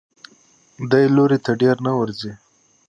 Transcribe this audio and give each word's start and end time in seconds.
دې 0.91 1.03
لوري 1.15 1.37
ته 1.45 1.51
ډېر 1.61 1.75
نه 1.85 1.91
ورځي. 1.99 2.33